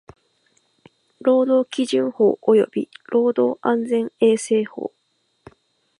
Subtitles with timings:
[1.19, 4.91] 労働基準法及び労働安全衛生法